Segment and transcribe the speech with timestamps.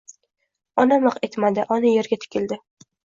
[0.83, 1.67] Ona miq etmadi.
[1.77, 2.59] Ona yerga tikildi.